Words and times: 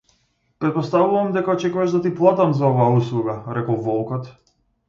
Претпоставувам 0.63 1.29
дека 1.35 1.51
очекуваш 1.53 1.93
да 1.97 2.01
ти 2.05 2.13
платам 2.21 2.57
за 2.63 2.67
оваа 2.73 2.99
услуга, 3.03 3.37
рекол 3.59 3.81
волкот. 3.91 4.35